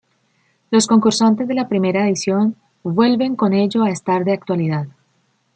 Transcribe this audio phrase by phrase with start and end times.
[0.71, 4.87] Los concursantes de la primera edición vuelven con ello a estar de actualidad.